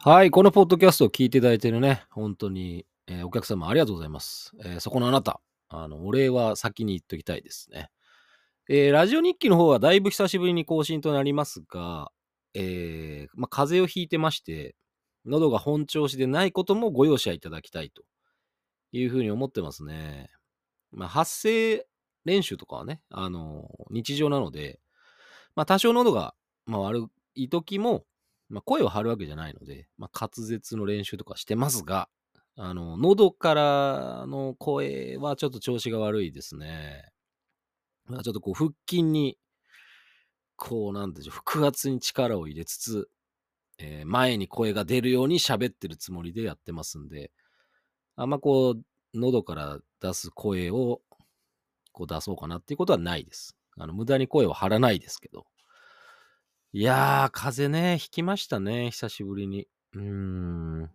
[0.00, 4.52] はい、このポッドキャストを聞いていただいているね、本当に、えーお客様ありがとうございます。
[4.64, 7.90] えーそこのあなた、あの、お礼は先に言っときたいですね。
[8.68, 12.12] えーラジオ日記の方はだいぶ久しぶりに更新となりますが、
[12.54, 14.76] えーまあ、風邪をひいてまして、
[15.26, 18.04] 喉が本調子でないこともご容赦いただきたいと
[18.92, 20.30] いうふうに思ってますね。
[20.92, 21.86] まあ、発声
[22.24, 24.78] 練習とかはね、あの日常なので、
[25.56, 26.34] まあ、多少喉が、
[26.66, 28.04] まあ、悪い時も、
[28.48, 32.08] まあ、声を張るわけじゃないので、まあ、滑舌の練習とかしてますが、
[32.56, 37.04] あの、喉からの声はちょっと調子が悪いですね。
[38.06, 39.38] まあ、ちょっとこう、腹筋に、
[40.56, 43.08] こう、なんでしょう、腹圧に力を入れつつ、
[43.78, 47.30] えー前に声が出るように喋ってるつもりでやってますんで、
[48.16, 48.82] あんまこう、
[49.14, 51.02] 喉から出す声を、
[51.92, 53.56] こう出そうかなっていうことはないです。
[53.76, 55.46] あの、無駄に声を張らないですけど。
[56.74, 59.66] いやー、風邪ね、ひきましたね、久しぶりに。
[59.94, 60.90] うーん。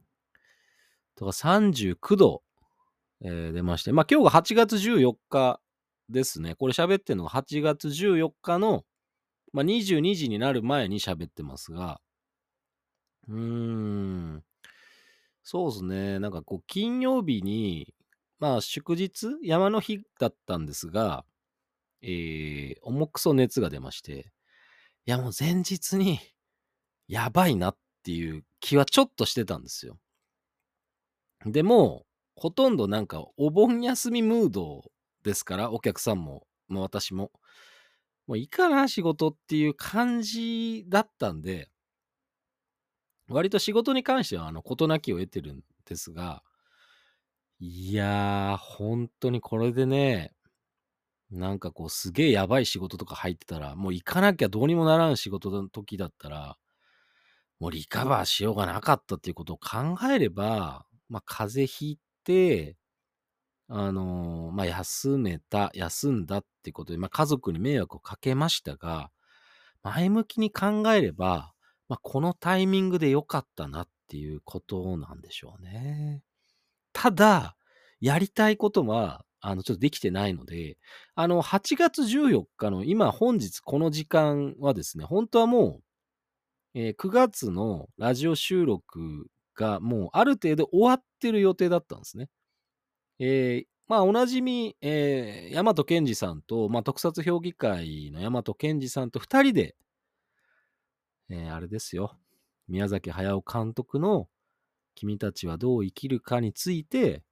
[1.16, 2.44] とか39度、
[3.22, 5.60] えー出まして、まあ今日が8月14日
[6.10, 6.54] ですね。
[6.56, 8.86] これ喋ってるのが8月14日の、
[9.52, 12.00] まあ、22時になる前に喋ってますが、
[13.28, 14.44] うーん。
[15.44, 16.20] そうですね。
[16.20, 17.94] なんかこう、金曜日に、
[18.40, 21.26] まあ祝日、山の日だったんですが、
[22.04, 24.32] えー、重くそ熱が出まして、
[25.06, 26.20] いやもう前日に、
[27.08, 30.00] やばいなっていう気はちょっとしてたんですよ。
[31.46, 34.92] でも、ほとんどなんかお盆休みムード
[35.24, 37.32] ですから、お客さんも、まあ私も。
[38.28, 41.70] もういいかな、仕事っていう感じだったんで、
[43.28, 46.44] 割と仕事に関しては、あの、事なきを得てるんですが、
[47.60, 50.34] いやー、本当にこれでね、
[51.34, 56.58] なんかこう、すげえやばい仕事とか入ってたら、もう行かなきゃどうにもならん仕事の時だったら、
[57.60, 62.78] もうリカバーしようがなかったっていうことを考えれば、まあ、風邪ひいて、
[63.70, 69.12] あのーまあ、休めた、休んだってことで、まあ、家族に迷惑をかけましたが、
[69.82, 71.54] 前向きに考えれば、
[71.90, 76.24] まあ、このタイミングで良かったなっていうことなんでしょうね。
[76.94, 77.56] ただ、
[78.00, 80.78] やりたいことは、あの、ちょっとできてないので、
[81.16, 85.82] あの、8月14日の今、本日この時間はですね、本当はも
[86.76, 92.30] う、えー9月のラジオ収録がもうある程度終わってる予定だったんですね。
[93.20, 99.76] えーまあ、おなじみ、えー、大和健二さんと、まあ、特撮評議会の大和健二さんと2人で、
[101.30, 102.18] えーあれですよ、
[102.70, 104.30] 宮崎駿監督の
[104.96, 107.24] 君たちはどう生きるかについて、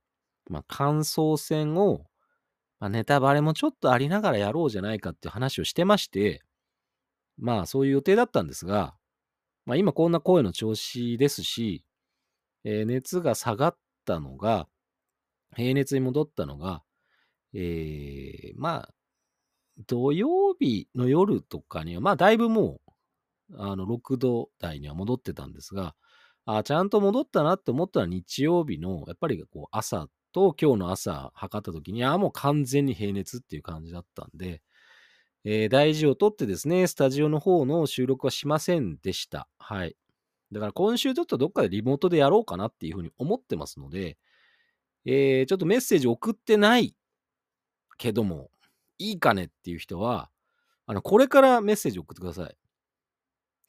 [0.50, 2.06] まあ、感想戦を、
[2.80, 6.44] まあ、ネタバレもちょっとありながらやろうじゃないかっていう話をしてまして、
[7.38, 8.96] まあそういう予定だったんですが、
[9.66, 11.86] まあ今こんな声の調子ですし、
[12.66, 14.68] えー熱が下がったのが、
[15.56, 16.84] 平熱に戻ったのが、
[17.54, 18.94] えーまあ、
[19.88, 22.80] 土曜日の夜とかには、まあだいぶも
[23.52, 25.96] う、あの、6度台には戻ってたんですが、
[26.46, 34.62] あちゃんと戻ったなって思ったのは日曜日の、やっぱりこう朝と今日の朝測った時に、ああもう完全に平熱っていう感じだったんで、
[35.44, 39.48] えー大事をとってですね、スタジオの方の収録はしませんでした。
[39.58, 39.96] はい。
[40.52, 44.18] だから今週ちょっとどっかでリモートでやろうかなっていうふうに思ってますので、
[45.06, 46.96] えーちょっとメッセージ送ってない
[47.98, 48.50] けども、
[48.98, 50.30] いいかねっていう人は、
[50.86, 52.58] あの、これからメッセージ送ってください。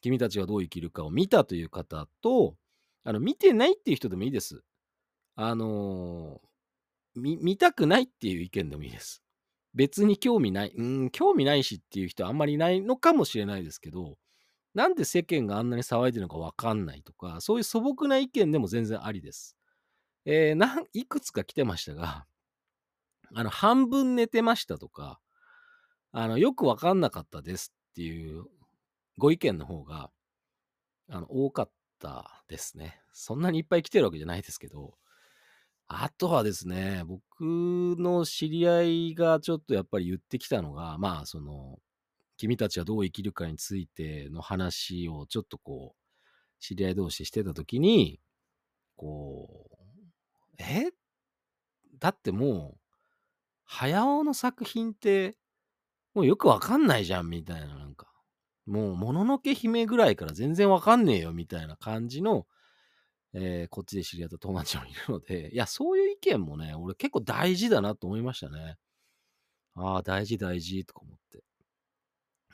[0.01, 2.57] 君たちがどう生きるかを見たという方と、
[3.05, 4.63] あの、見てないっていう人でもいいです。
[5.37, 6.52] あのー
[7.15, 9.23] み見たくないっていう意見でもいいです。
[9.75, 14.17] 別に興味ない、うん、興味ないしっていう人はあんまりいないのかもしれないですけど、
[14.75, 19.57] なんで世間があんなに騒いでるのかわかんないとか、そういう素朴な意見でも全然ありです。
[20.25, 22.27] えーなんいくつか来てましたが、
[23.35, 25.21] あの、半分寝てましたとか、
[26.13, 28.45] あの、よくわかんなかったですっていう
[29.19, 30.11] ご意見の方が、
[31.09, 33.01] あの、多かったですね。
[33.13, 34.95] そんなにいっぱい来てるわけじゃないですけど、
[35.95, 37.41] あとはですね、僕
[37.99, 41.79] の知り合いがちょっとやっぱり言ってきたのが、まあ、その、
[42.39, 46.01] 君たちはどう生きるかについての話をちょっとこう、
[46.61, 48.21] 知り合い同士してたときに、
[48.97, 50.91] こう、え？
[51.99, 52.81] だってもう、
[53.65, 55.37] 早尾の作品って、
[56.15, 58.09] もうよくわかんないじゃん、みたいな、なんか。
[58.67, 62.47] もう、もののけ姫ぐらいから全然わかんねえよ、みたいな感じの、
[63.35, 68.77] えーこっちで知り合った友達もいるので、いや、そういう意見もね、俺結構大事だなと思いましたね。
[69.75, 71.45] ああ、大事大事とか思って。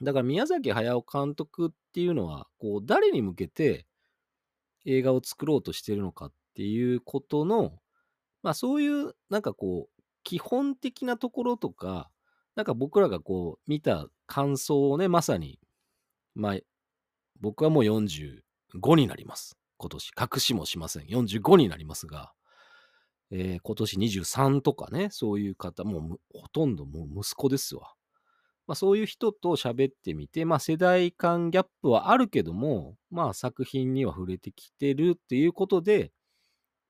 [0.03, 3.87] だから宮崎駿監督っていうのは、こう、誰に向けて、
[4.85, 7.79] 映画を作ろうとしてるのかっていうことの、
[8.43, 12.11] まあそういうなんかこう、基本的なところとか、
[12.57, 15.61] なんか僕らがこう見た感想をね、まさに、
[16.37, 16.59] まあ
[17.41, 19.58] 僕はもう45になります。
[19.79, 20.11] 今年。
[20.21, 21.07] 隠しもしません。
[21.07, 22.33] 45になりますが、
[23.31, 27.95] えー今年23とかね、そういう方、もうほとんどもう息子ですわ。
[28.67, 36.13] まあそういう人と喋ってみて、まあ世代間ギャップはあるけども、まあ作品には触れてきてるっていうことで、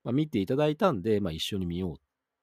[0.03, 1.95] まあ見ていただいたんで、まあ一緒に見よう。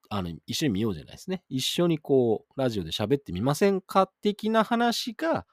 [0.09, 1.43] あの、一緒に見ようじゃないですね。
[1.49, 5.47] 一緒にこう、ラジオで喋ってみませんか的な話が、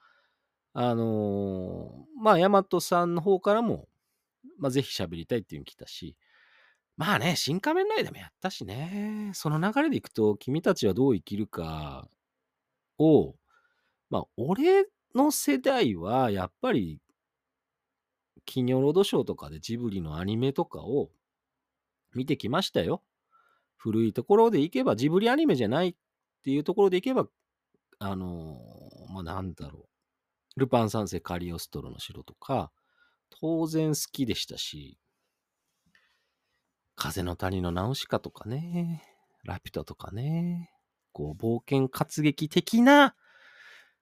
[0.73, 3.87] あのーまあ、ヤマトさんの方からも、
[4.57, 6.15] まあ、ぜひ喋りたいっていうの来たし、
[6.95, 12.07] まあね、新仮面ライダーもやったしね、その流れでいくと、君たちはどう生きるか
[12.99, 13.35] を、
[14.09, 14.85] まあ、俺
[15.15, 16.99] の世代は、やっぱり、
[18.45, 21.09] 金曜ロードショーとかでジブリのアニメとかを
[22.13, 23.01] 見てきましたよ。
[23.77, 25.95] 古いところでいけば、ジブリアニメじゃないっ
[26.43, 27.27] ていうところでいけば、
[27.99, 29.87] あのーまあ、なんだろ
[30.55, 30.59] う。
[30.59, 32.71] ルパン三世カリオストロの城とか、
[33.39, 34.97] 当然好きでしたし、
[36.95, 39.03] 風の谷のナウシカとかね、
[39.43, 40.71] ラピュタとかね、
[41.11, 43.15] こう、冒険活劇的な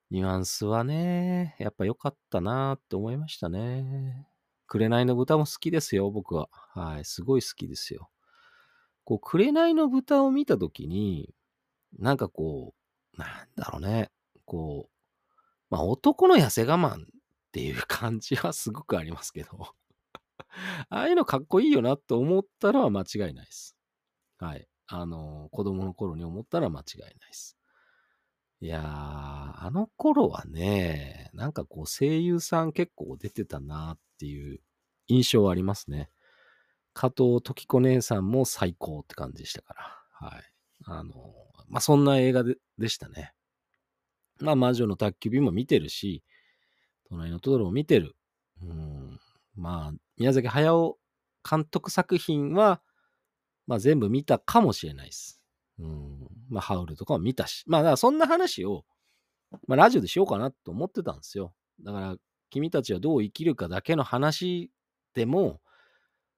[0.09, 4.27] ニュアンスはね、やっぱ良かったなって思いましたね。
[4.67, 6.49] 紅の豚も好きですよ、僕は。
[6.73, 8.09] はい、すごい好きですよ。
[9.03, 11.33] こう、紅の豚を見たときに、
[11.97, 12.73] なんかこ
[13.17, 14.11] う、なんだろうね、
[14.45, 14.91] こう、
[15.69, 17.05] まあ男の痩せ我慢
[17.51, 19.49] っていう感じはすごくありますけど、
[20.89, 23.75] ああいうのかっこいいよなと思ったのは間違いないです。
[24.37, 24.69] はい。
[24.87, 27.57] あの、子供の頃に思ったら間違いないです。
[28.61, 34.61] いやー、あの頃はね、なんかこう声優さん結構出てたなっていう
[35.07, 36.09] 印象はありますね。
[36.93, 40.27] 加藤時子姉さんも最高って感じでしたから。
[40.29, 40.43] はい。
[40.85, 41.33] あの、
[41.67, 43.33] まあ、そんな映画ででしたね。
[44.39, 46.23] まあ、魔女の宅急便も見てるし、
[47.11, 48.15] 隣のトトロも見てる。
[48.63, 49.19] うん。
[49.55, 50.97] まあ、宮崎駿
[51.47, 52.81] 監督作品は、
[53.67, 55.41] まあ全部見たかもしれないです。
[55.77, 56.27] うん。
[56.49, 57.63] まあ、ハウルとかも見たし。
[57.67, 58.85] まあ、だからそんな話を、
[59.67, 61.53] まあ、ラジオでしようかなと思ってたんですよ。
[61.83, 62.15] だから、
[62.49, 64.71] 君たちはどう生きるかだけの話
[65.13, 65.61] でも、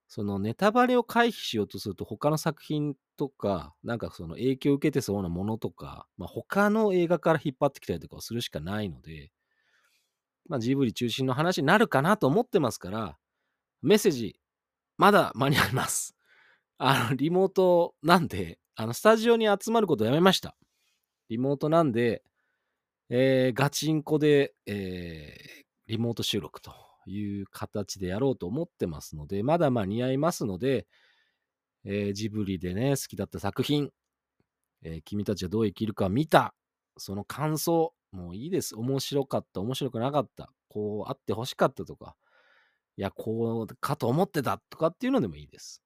[0.07, 9.31] そのネタバレを回避しようとすると、他の作品とか、なんかその影響を受けてそうなものとか、まあ、他の映画から引っ張ってきたりとかをするしかないので、
[10.48, 13.18] まあ、ジブリ中心の話になるかなと思ってますから、
[13.81, 14.40] メッセージ、
[14.98, 16.16] まだ間に合います。
[16.78, 20.57] あの、リモートなんで、あの、スタジオに集まることやめました。
[21.30, 22.24] リモートなんで、
[23.10, 26.74] えーガチンコで、えーリモート収録と
[27.06, 30.88] いう形でやろうと思ってますので、まだ間に合いますので、
[31.86, 33.92] えージブリでね、好きだった作品、
[34.84, 36.56] えー君たちはどう生きるか見た、
[36.98, 38.75] その感想、もういいです。
[38.75, 42.15] 面白かった、面白くなかった、こうあってほしかったとか、
[42.95, 45.83] いや、こうかと思ってたとかっていうのでもいいです。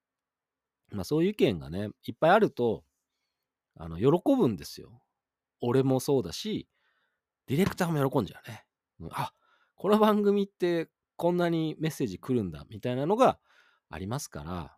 [0.91, 2.83] まあそういう意見がね、いっぱいあると、
[3.77, 5.01] あの、喜ぶんですよ。
[5.61, 6.67] 俺もそうだし、
[7.47, 8.65] ディレクターも喜んじゃうね。
[8.99, 9.33] うんあ、
[9.75, 13.39] この番組ってこんなにメッセージ来るんだ、みたいなのが
[13.89, 14.77] ありますから、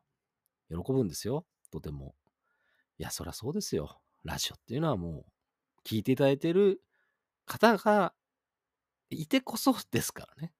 [0.69, 1.47] 喜ぶんですよ。
[1.71, 2.15] とても。
[3.00, 4.00] いや、そりゃそうですよ。
[4.23, 5.31] ラジオっていうのはもう、
[5.83, 6.81] 聞いていただいてる
[7.49, 8.13] 方が
[9.09, 10.53] いてこそですからね。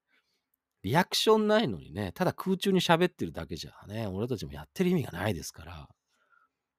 [0.84, 5.90] リアクションないのにね、ただ空中に喋ってるだけじゃね、俺たちもやってる意味がないですから、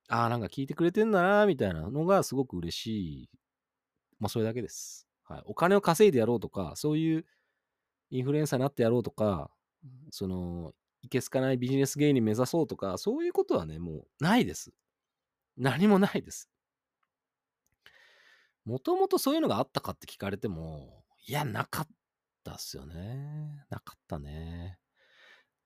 [0.08, 2.86] ああ、なんか聞いてくれてんだな、みたいなのがすごく嬉し
[3.24, 3.30] い。
[4.18, 5.06] まあ、それだけです。
[5.22, 5.42] はい。
[5.46, 7.24] お金を稼いでやろうとか、そういう
[8.10, 9.50] インフルエンサーになってやろうとか、
[10.10, 14.72] その、いけすかないビジネス芸人目指そうとか、そういうことはね、もうないです。
[15.56, 16.48] 何もないです。
[18.64, 21.88] もともとそういうのがあったかって聞かれても、いや、なかっ
[22.44, 23.64] たっすよね。
[23.70, 24.78] なかったね。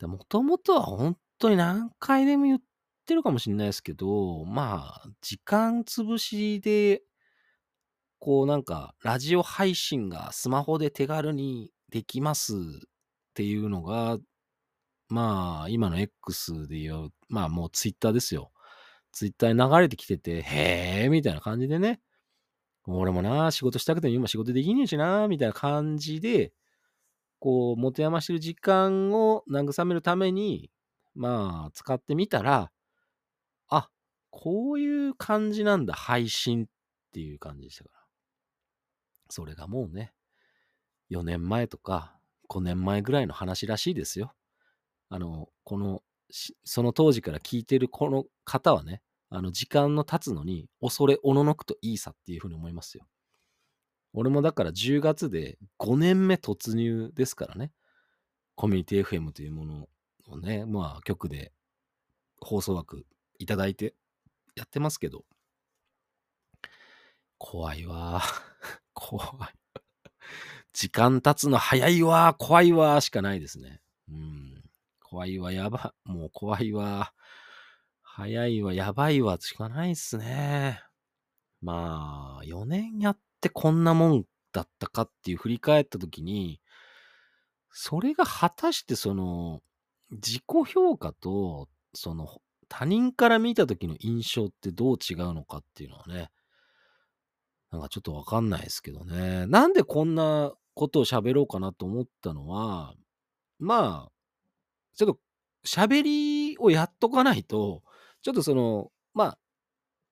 [0.02, 2.60] もともとは本当に何回でも言っ
[3.06, 7.02] てるかもしれないですけど、まあ、時間潰しで、
[8.18, 12.58] こうなんか、ラジオ配信がスマホで手軽にできますっ
[13.34, 14.18] ていうのが、
[15.08, 18.50] まあ、今の X で言う、まあもうツイッターですよ。
[19.12, 22.00] ツイッターに流れてきてて、へえ、みたいな感じでね。
[22.87, 26.53] 俺もな、仕事したくても今仕事できねえしな、みたいな感じで、
[27.38, 30.71] こう、持て余してる時間を慰めるために、
[31.14, 32.71] まあ、使ってみたら、
[33.69, 33.91] あ、
[34.31, 36.69] こういう感じなんだ、配信っ
[37.12, 38.05] ていう感じでしたから。
[39.31, 40.12] それがもうね、
[41.11, 44.35] 4年前とか5年前ぐらいの話らしいですよ。
[45.09, 46.03] あの、この、
[46.64, 49.03] その当時から聞いてるこの方はね、
[49.35, 53.05] あの、時間の経つのに恐れおののくといいさっていうふうに思いますよ。
[54.12, 57.73] 俺もだから10月で5年目突入ですからね。
[58.55, 59.88] コミュニティ FM というもの
[60.29, 61.53] をね、まあ局で
[62.41, 63.05] 放送枠
[63.41, 63.97] いただいて
[64.55, 65.25] やってますけど、
[67.38, 68.23] 怖いわ。
[68.95, 69.29] 怖い。
[70.73, 73.81] 時間経つの早いわ、怖いわ、しかないですね。
[74.09, 74.62] うん。
[75.00, 77.12] 怖いわ、やば、もう怖いわ。
[78.16, 80.80] 早いわ、やばいわ、しかないっすね。
[81.61, 86.61] まあ、4年やってこんなもんだったかっていう振り返った時に、
[87.73, 89.62] それが果たしてその、
[90.12, 96.30] 自己評価と、その、他人から見た時の印象ってどう違うのかっていうのはね、
[97.73, 99.47] なんかちょっとわかんないですけどね。
[99.49, 102.94] なんでこんなことを喋ろうかなと思ったのは、
[103.59, 104.12] まあ、
[104.94, 105.18] ちょっと
[105.66, 107.83] 喋りをやっとかないと、
[108.25, 109.38] ちょっとその、まあ、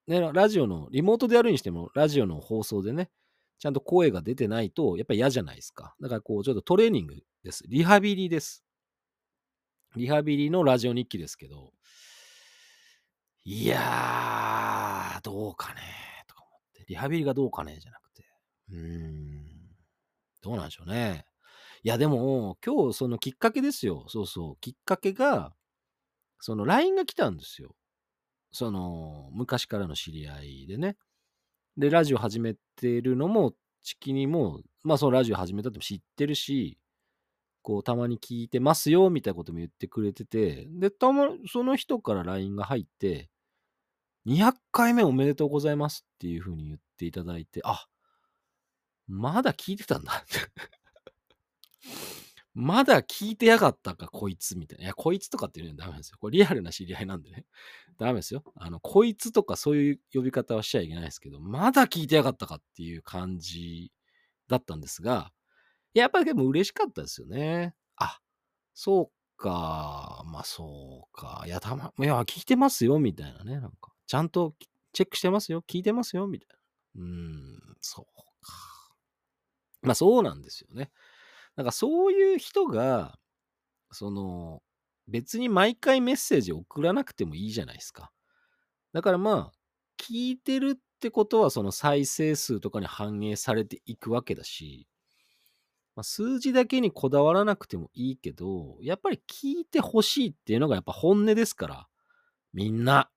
[0.07, 3.11] ね、ラジオの、リモートでやるにしても、ラジオの放送でね、
[3.59, 5.95] ちゃんと声が出てないと、やっぱり嫌じゃないですか。
[5.99, 7.65] だからこう、ちょっとトレーニングです。
[7.69, 8.65] リハビリです。
[9.97, 11.73] リハビリのラジオ日記ですけど、
[13.45, 15.81] いやー、どうかね、
[16.29, 16.85] とか思って。
[16.87, 18.27] リハビリがどうかね、じゃなくて。
[18.69, 19.47] うーん、
[20.43, 21.25] どうなんでしょうね。
[21.83, 24.05] いや、でも、今日そのきっかけですよ。
[24.09, 24.57] そうそう。
[24.61, 25.55] きっかけが、
[26.41, 27.75] その LINE が来たんですよ。
[28.53, 30.97] その、昔からの知り合いでね。
[31.77, 36.79] で、ラジオ始めてるのも、チキにも、まあそのラジオ始めたっても知ってるし、
[37.63, 43.31] こう、たまに聞いてますよ、みたいなことも言ってくれてて、で、たま、その人から LINE が入って、
[44.27, 47.87] 200回目おめでとうございますっていう風に言っていただいて、あ、
[49.07, 50.25] まだ聞いてたんだ
[52.55, 54.85] まだ聞いてやがったか、こいつ、みたいな。
[54.85, 56.19] いや、こいつとかっていうのはダメですよ。
[56.21, 57.47] これリアルな知り合いなんでね。
[57.99, 58.43] ダメですよ。
[58.57, 63.91] あの、こいつとかそういう呼び方はしちゃいけないですけど、まだ聞いてやがったかっていう感じ
[64.49, 65.33] だったんですが、
[65.95, 67.75] やっぱりでも嬉しかったですよね。
[67.97, 68.21] あ、
[68.75, 71.45] そうか、まあそうか。
[71.47, 73.61] いや、たま、いや、聞いてますよ、みたいなね。
[73.61, 74.55] なんか、ちゃんと
[74.93, 76.49] チェックしてますよ、聞いてますよ、みたい
[76.97, 77.03] な。
[77.03, 78.25] うーん、そうか。
[79.83, 80.91] まあそうなんですよね。
[81.57, 83.19] なんかそういう人が、
[83.91, 84.63] その、
[85.09, 88.13] 別に毎回メッセージ送らなくてもいいじゃないですか。
[88.93, 89.59] だからまあ、
[89.99, 94.87] 聞いてるってことはその再生数とかに反映されていくわけだし、
[95.95, 101.89] まあ、数字だけにこだわらなくてもいいけど、やっぱり聞いてほしいっていうのがやっぱ本音ですから、
[102.55, 103.11] みんな、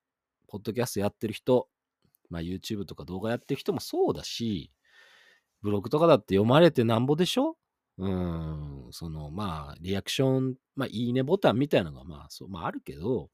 [0.48, 1.70] ポッドキャストやってる人、
[2.30, 4.72] まあ YouTube とか動画やってる人もそうだし、
[5.62, 7.58] ブログとかだって読まれてなんぼでしょ？
[7.98, 13.30] うん、その、まあ、リアクション、まあ、いいねボタンみたいなのが、まあ、そう、まあ、あるけど、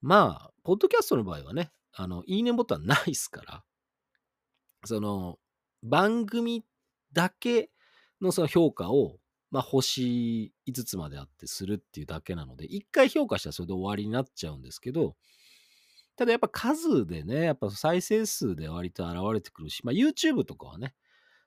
[0.00, 3.64] まあ、ポッドキャストの場合はね、あの、いいねボタンないっすから、
[4.84, 5.38] その、
[5.82, 6.64] 番組
[7.12, 7.70] だけ
[8.20, 9.18] のその評価を、
[9.50, 15.16] まあ、星5つまであってするっていうだけなので、一回評価したらそれで終わりになっちゃうんですけど、
[16.16, 20.94] ただやっぱ数でね、やっぱ再生数で割と現れてくるし、まあ YouTube とかはね、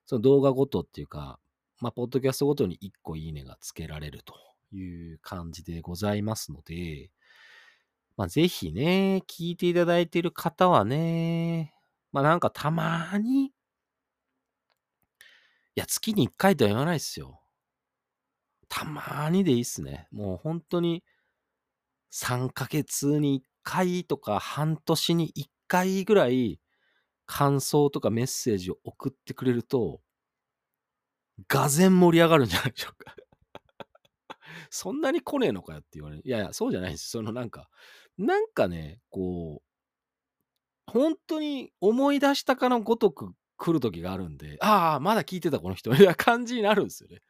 [0.05, 1.39] その動画ごとっていうか、
[1.79, 4.33] まあ、ポッドキャストごとに1個いいねがつけられると
[4.75, 7.09] いう感じでございますので、
[8.17, 11.73] まあ、ぜひね、聞いていただいている方はね、
[12.11, 13.51] まあ、なんかたまに、い
[15.75, 17.39] や、月に1回とは言わないですよ。
[18.67, 20.07] たまにでいいっすね。
[20.11, 21.03] もう本当に、
[22.11, 26.59] 3ヶ月に1回とか半年に1回ぐらい
[27.25, 30.01] 感想とかメッセージを送ってくれると、
[31.47, 33.15] がぜ盛り上がるんじゃないでしょうか
[34.69, 36.21] そんなに来ねえのかよって言われる。
[36.25, 37.09] いやいや、そうじゃないです。
[37.09, 37.69] そのなんか、
[38.17, 47.21] なんかね、こう、本当に思い出したかのごとく来る時があるんで、ああ、まだ聞いてたこの人、み たいな感じになるんですよね。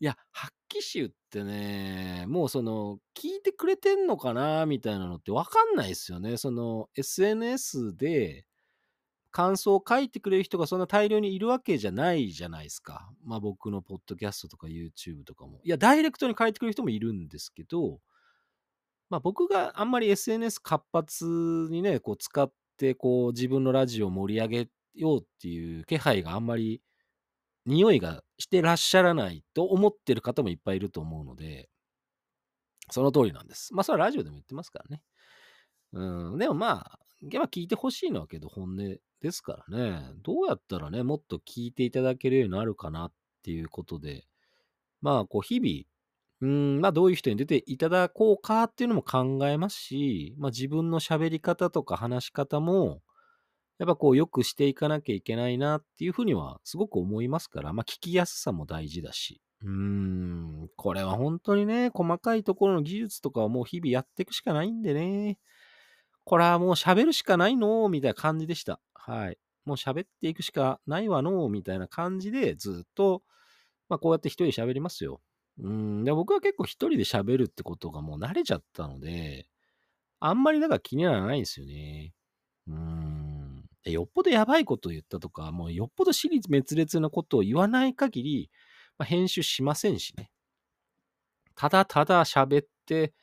[0.00, 6.36] いや、発揮集ってね、もうその、聞いてくれてんのかなみたいなのってわかんないですよね。
[6.36, 8.46] その、SNS で、
[9.30, 13.10] 感想を書いてくれる人がそんな大量にいるわけじゃないじゃないですか。
[13.24, 15.60] まあ僕のポッドキャストとか YouTube とかも。
[15.62, 18.00] いや、ダイレクトに書いてくれる人もいるんですけど、
[19.08, 21.24] まあ僕があんまり SNS 活発
[21.70, 26.82] にね、こう使ってこう自分のラジオを盛り上げようっていう気配があんまり
[27.66, 31.68] 匂いがしてらっしゃらないと思ってる方もいっぱいいると思うので、
[32.90, 33.74] その通りなんです。
[33.74, 35.02] まあそれはラジオでも言ってますからね。
[35.92, 43.12] うん、でもまあ、やっぱ聞いてほしいのはけど本音ですからね、どうやったらね、もっと聞いていただけるようになるかなっ
[43.42, 44.26] ていうことで、
[45.02, 45.84] まあ、こう、日々、
[46.42, 46.46] う
[46.78, 53.02] ん、まあどういう人に出ていただこうかっていうのも考えますし、まあ自分の喋り方とか話し方も、
[53.78, 59.42] やっぱこう良くしていかなきゃいけないなっていうふうにはすごく思いますから、まあ聞きやすさも大事だし。
[59.62, 65.38] うーん、これは本当にね、細かいところの技術とかはもう日々やっていくしかないんでね。
[66.30, 68.78] これはもう喋るしかないのみたいな感じでした。
[68.94, 69.38] はい。
[69.64, 73.24] もう喋っていくしかないわのみたいな感じでずっと、
[73.88, 75.20] まあこうやって一人で喋りますよ。
[75.58, 79.48] うん、で僕は結構一人で喋るってことがもう慣れちゃったので、
[80.20, 82.12] あんまりだから気にならないんですよね。
[82.68, 83.64] うん。
[83.86, 88.50] よっぽどやばいことを言ったとか、もうよっぽど私立滅裂なことを言わない限り、
[88.98, 90.30] まあ、編集しませんしね。
[91.56, 93.14] ただただ喋って、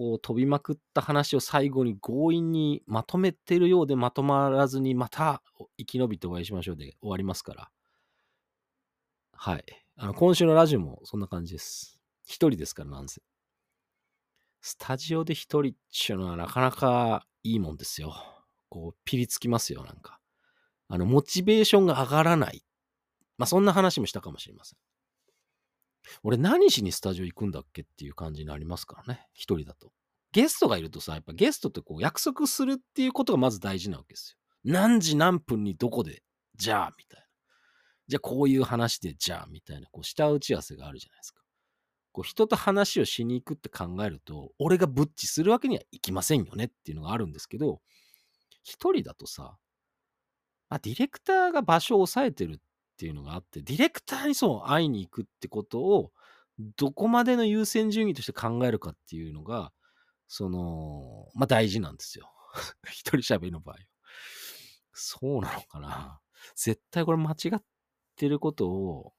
[0.00, 5.42] こう飛びまくった話を最後に強引にまとめてるようでまとまらずにまた
[5.76, 7.70] 生き延びてお会いしましょうで終わりますから。
[9.34, 9.64] はい。
[9.98, 12.00] あの、今週のラジオもそんな感じです。
[12.24, 13.20] 一人ですから、なんせ。
[14.62, 18.14] スタジオで一人っちゅうのはなかなかいいもんですよ。
[18.70, 20.18] こう、ピリつきますよ、なんか。
[20.88, 22.64] あの、モチベーションが上がらない。
[23.36, 24.78] まあ、そんな話もしたかもしれません。
[26.22, 27.82] 俺何しにスタジオ行くんだっけ？
[27.82, 29.26] っていう感じになりますからね。
[29.34, 29.92] 一人だと。
[30.32, 34.72] ゲストがいるとさ、やっぱゲストってこう約束するっていうことがまず大事なわけですよ。
[34.72, 36.22] 何時何分にどこで、
[36.56, 37.26] じゃあ、みたいな。
[38.08, 41.42] じゃあこういう話で、じゃあ、みたいな、こう、下打ち合わせがあるじゃないですか。
[42.12, 47.80] こう、人と話をしに行くって考えると、俺がブッチするわけにはいきませんよねっていうのがあるんですけど、
[48.62, 49.56] 一人だとさ、
[50.68, 52.60] あ、ディレクターが場所を抑えてる
[53.00, 56.12] っていうのがあって、ディレクターにそう会いに行くってことを、
[56.76, 59.72] どこまでの優先順位として考えるかっていうのが、
[60.28, 62.30] その、まあ大事なんですよ。
[62.92, 63.76] 一人喋りの場合。
[64.92, 66.20] そうなのかな
[66.54, 67.64] 絶対これ間違っ
[68.16, 69.14] てることを、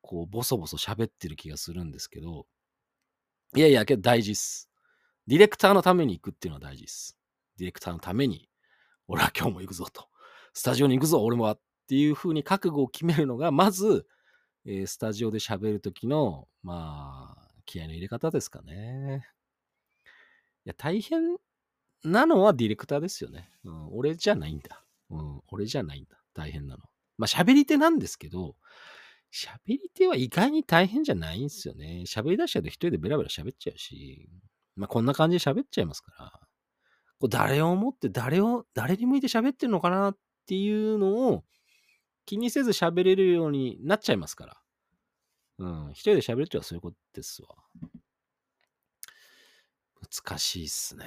[0.00, 2.48] こう、ボソボソ喋ってる気がするんですけど、
[3.54, 4.68] いやいや、けど大事っす。
[5.28, 7.16] ディレクターのために行くっていうのは大事っす。
[7.58, 8.48] ディレクターのために、
[9.06, 10.08] 俺は今日も行くぞと。
[10.52, 11.54] スタジオに行くぞ、俺もは。
[11.54, 14.06] っっていうふうに覚悟を決めるのが、まず、
[14.64, 19.26] えー、スタジオで喋るときの、まあ、気合の入れ方ですかね。
[20.64, 21.36] いや、大変
[22.04, 23.50] なのはディレクターですよね。
[23.64, 24.84] うん、俺じゃないんだ。
[25.10, 26.16] うん、俺じゃないんだ。
[26.32, 26.84] 大変なの。
[27.18, 28.54] まあ、喋り手なんですけど、
[29.34, 32.04] 喋り手は意外に大変じゃないんですよね。
[32.06, 34.30] 喋り出しちゃうと一人でベラベラ喋っちゃうし、
[34.76, 36.32] まあ、こんな感じで喋っちゃいますから、
[37.18, 41.42] こう誰を思って誰を、誰に向いて喋ってるのかなっていうのを
[42.30, 44.56] 気にせず喋れるようになっちゃいますから。
[45.58, 47.48] うん、一人で喋るってのはそういうことですわ。
[50.24, 51.06] 難しいっすね。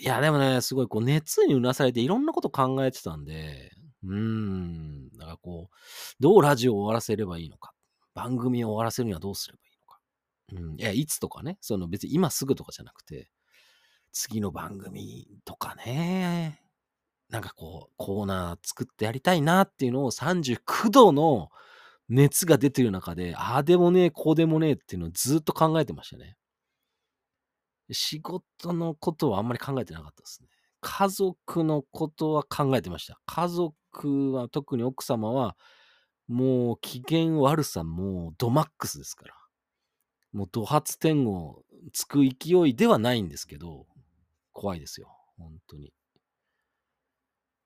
[0.00, 3.70] いや、でもね、すごいこう熱にうなされていろんなこと考えてたんで、
[4.02, 5.10] うーん。
[5.18, 5.76] だからこう、
[6.20, 7.74] どうラジオを終わらせればいいのか。
[8.14, 10.00] 番組を終わらせるにはどうすればいいのか。
[10.70, 10.80] うん。
[10.80, 11.58] いや、いつとかね。
[11.60, 13.28] その別に今すぐとかじゃなくて、
[14.10, 16.62] 次の番組とかね。
[17.32, 21.48] なんかこう、コーナー作ってやりたいなっていうのを39度の
[22.10, 26.36] 熱が出てる中で、ああでもねえ、こうでもねえっていうのをずっと考えてましたね。
[27.90, 30.48] 仕事のことはあんまり考えてなかったですね。
[30.82, 33.18] 家族のことは考えてました。
[33.24, 35.56] 家族は、特に奥様は、
[36.28, 39.34] もう機嫌悪さもうドマックスですから。
[40.32, 41.62] もう怒発天を
[41.94, 43.86] つく勢いではないんですけど、
[44.52, 45.08] 怖いですよ。
[45.38, 45.94] 本当に。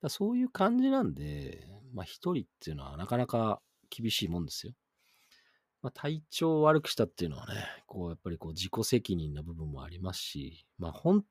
[0.01, 4.73] だそういう感じなんで、まあ一人っていうのはなかなか厳しいもんですよ。
[5.81, 11.23] まあ、体調を悪くしたっていうのはね、こうやっぱりこう自己責任な部分もありますし、まあ本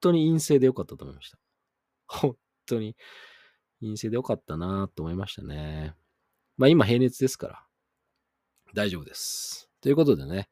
[0.00, 1.38] 当に陰性でよかったと思いました。
[2.06, 2.96] 本当に
[3.80, 5.94] 陰性でよかったなと思いましたね。
[6.56, 7.66] まあ今平熱ですから、
[8.74, 9.70] 大丈夫です。
[9.80, 10.48] ということでね、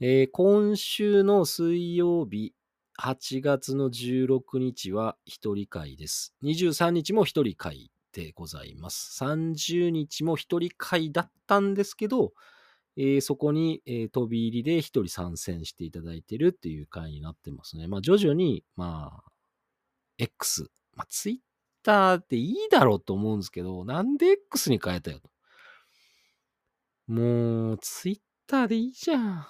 [0.00, 2.54] えー、今週の水曜日、
[3.00, 6.32] 8月の16日は一人会です。
[6.44, 9.18] 23日も一人会でございます。
[9.22, 12.32] 30日も一人会だったんですけど、
[12.96, 17.88] えー、そこに、えー、飛び入りで一人参戦していただいてるっていう回になってますね。
[17.88, 19.32] まあ、徐々に、まあ、
[20.18, 21.36] X、まあ、ツイッ
[21.82, 25.30] ターっていいだろうと思うんですけど、なんで X に変えたよと。
[27.08, 29.46] もう、ツイッターでいいじゃん。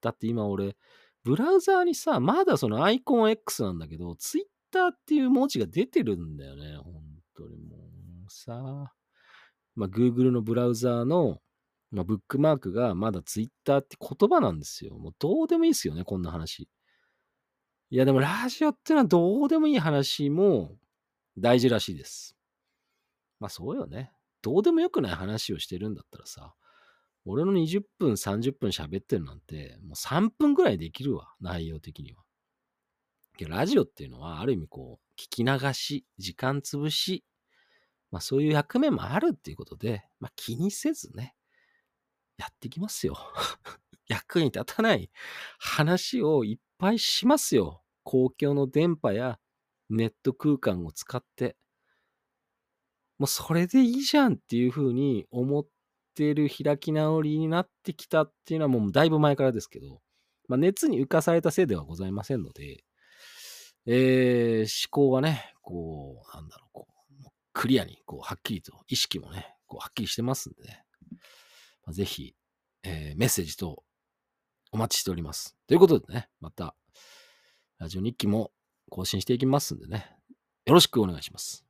[0.00, 0.76] だって今俺、
[1.24, 6.76] ブラウザーにさ、まだそのアイコン X なんだけど、ツイッターっていう文字が出てるんだよね。
[6.76, 7.02] 本
[7.36, 8.92] 当にもうさ。
[9.74, 11.40] まあ、Google のブラウザーの
[11.94, 14.98] まあ、ブックマークがまだツイッターって言葉なんですよ。
[14.98, 16.68] もうどうでもいいですよね、こんな話。
[17.90, 20.76] いや、でもラジオってのはどうでもいい話も
[21.38, 22.36] 大事らしいです。
[23.38, 24.12] まあそうよね。
[24.42, 26.52] どうでもよくない話をしてるんだったらさ、
[27.26, 32.22] 俺の20分、30分喋ってるなんて、もう3分ぐらいできるわ、内容的には。
[33.48, 37.24] ラジオっていうのは、ある意味こう、聞き流し、時間潰し、
[38.10, 41.34] まあそういう役目もあるっていうことで、まあ気にせずね、
[42.36, 43.16] やってきますよ。
[44.06, 45.10] 役に立たない
[45.58, 47.82] 話をいっぱいしますよ。
[48.02, 49.40] 公共の電波や
[49.88, 51.56] ネット空間を使って。
[53.18, 55.66] もうそれでいいじゃんっていうふうに思っ
[56.14, 60.00] てる開き直りになってきたっていうのはもうだいぶ前からですけど、
[60.48, 62.84] まあ、熱に浮かされたせいではございませんので、
[63.86, 70.84] えー、思考がね、こう、なんだろう、こう、クリアに、こう、はっきりと、意識もね、こう、はっきりしてますんでね、
[71.84, 72.34] まあ、ぜひ、
[72.82, 73.82] えー、メッセージと
[74.72, 75.56] お待ちしております。
[75.66, 76.74] ということでね、また、
[77.78, 78.52] ラジオ日記も
[78.90, 80.10] 更新していきますんでね、
[80.66, 81.63] よろしくお願いします。